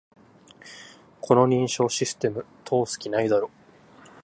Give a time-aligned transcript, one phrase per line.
[1.19, 3.51] この認証システム、通す気ないだろ